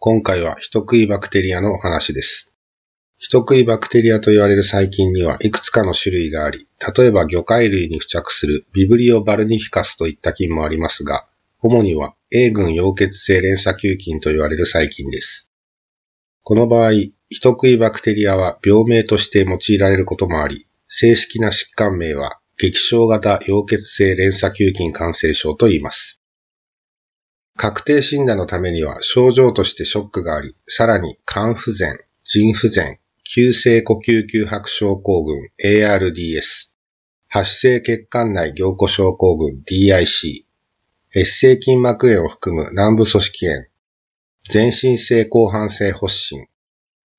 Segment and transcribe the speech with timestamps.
[0.00, 2.52] 今回は人食いバクテリアのお話です。
[3.18, 11.26] 人食いバクテリアと言われる細菌にはいくつかの種類があり、例えば魚介類に付着するビブリオバルニフィカスといった菌もありますが、
[11.60, 15.50] 主には A 群溶血性連鎖球菌と言われる細菌です。
[16.44, 17.12] この場合、人
[17.50, 26.17] 食いバクテリアは病名として用いられることもあり、正式な疾患名は激症型溶血性連鎖球菌感染症と言います。
[27.58, 36.70] 確定診断のためには症状としてショックがあり、さらに肝不全、腎不全、急性呼吸窮迫症候群 ARDS、
[37.26, 40.44] 発性血管内凝固症候群 DIC、
[41.12, 43.64] 血性筋膜炎を含む軟部組織炎、
[44.48, 46.46] 全身性広範性発疹、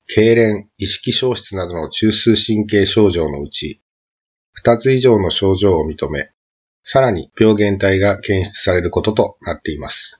[0.08, 3.82] 痙攣、意識消失などの中枢神経症状のうち、
[4.52, 6.30] 二つ以上の症状を認め、
[6.82, 10.19] さらに病原体が検出されることとなっています。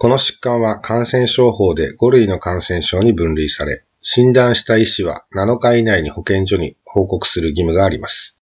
[0.00, 8.38] この疾患は感染症法で5類の感染症に分類され、診断した医師は7日以内に保健所に報告する義務があります。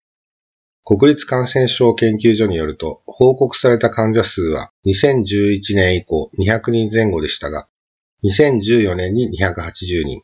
[0.84, 7.66] 国立感染症研究所によると、報告された患者数は2011年以降200人前後でしたが、
[8.22, 10.22] 2014年に280人、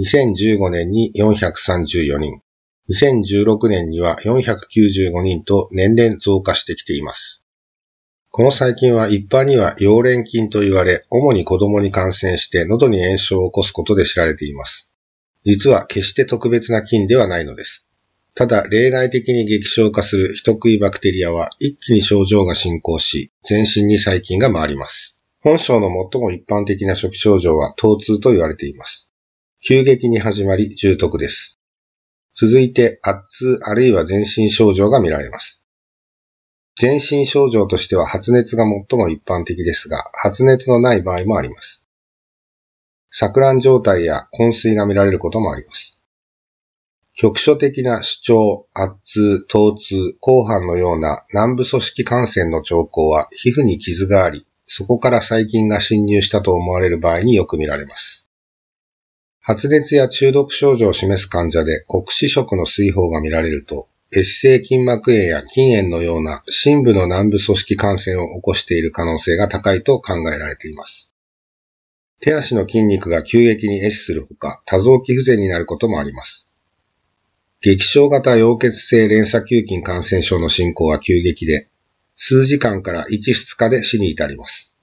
[0.00, 2.40] 2015年に434人、
[2.88, 7.41] 2016年には495人と年々増加してきています。
[8.34, 14.90] この細菌は一般には溶連菌と言われ、主に子供に感染して喉に炎症を起こすことで知られています。
[15.44, 17.86] 実は決して特別な菌ではないのです。
[18.34, 25.18] ただ、例外的に激症化する人食いバクテリアは一気に症状が進行し、全身に細菌が回ります。
[25.42, 29.10] 本症の最も一般的な初期症状は疼痛と言われています。
[29.62, 31.58] 急激に始まり重篤です。
[32.34, 35.61] 続いて、圧痛あるいは全身症状が見られます。
[36.82, 41.86] 全身症状としては発熱が最も一般的ですが、発熱のない場合もあります。
[43.14, 46.00] 錯乱状態や昏睡が見られることもあります。
[47.14, 58.26] 局所的な主張、圧痛、疼痛、後半のような軟部組織感染の兆候は皮膚に傷があり、そこから細菌が侵入したと思われる場合によく見られます。
[59.38, 71.10] 発熱や中毒症状を示す患者で黒視色の水泡が見られると、越性筋膜炎や筋炎のような深部の軟部組織感染を起こしている可能性が高いと考えられています。
[72.20, 76.50] 手足の筋肉が急激に壊死するほか、多臓器不全になることもあります。
[77.62, 81.68] 激症型溶血性連鎖球菌感染症の進行は急激で、
[82.14, 84.74] 数時間から1、2日で死に至ります。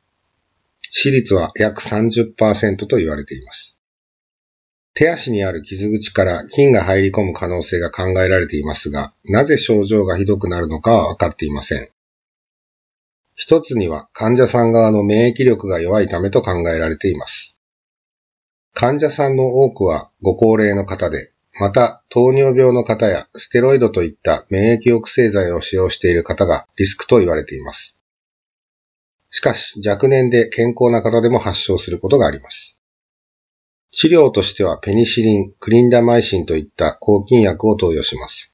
[0.81, 3.78] 死率は約30%と言われています。
[4.99, 11.87] 手足にある傷口から菌が入り込む可能性が考えられていますが、なぜ症状がひどくなるのかは分かっていません。
[13.33, 17.57] 一つには患者さん側の免疫力が弱いためと考えられています。
[18.73, 21.31] 患者さんの多くはご高齢の方で、
[21.61, 27.97] また糖尿病の方やステロイドといった免疫抑制剤を使用している方がリスクと言われています。
[29.29, 32.78] しかし若年で健康な方でも発症することがあります。
[33.91, 38.53] 治療としてはペニシリン、クリンダマイシンといった抗菌薬を投与します。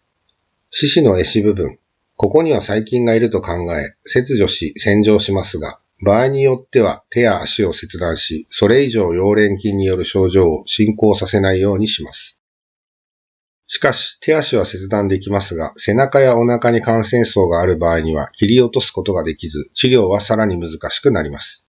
[0.72, 1.78] 四肢の壊死部分、
[2.16, 12.40] ここには細菌がいると考え、切除し洗浄しますが、場合によっては手や足を切断し、それ以上溶連菌による症状を進行させないようにします。
[13.68, 21.66] しかし、手足は切断できますが、背中やお腹に感染層がある場合には切り落とすことができず、治療はさらに難しくなります。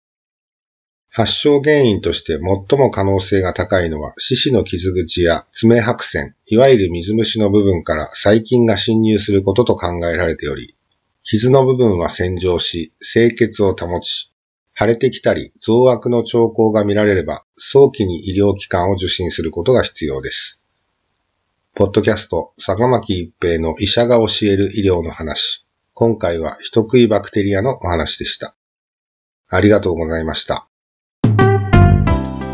[1.14, 10.74] 発症原因として最も可能性が高いのは、四肢の傷口や爪白線、いわゆる水虫の部分から細菌が侵入することと考えられており、
[11.22, 14.32] 傷の部分は洗浄し、清潔を保ち、
[14.74, 20.62] 腫れてきたり増悪の兆候が見られれば、早期に医療機関を受診することが必要です。
[21.74, 25.66] ポッドキャスト、坂巻一平の医者が教える医療の話。
[25.92, 28.54] 今回は人食いバクテリアのお話でした。
[29.48, 30.71] ありがとうございました。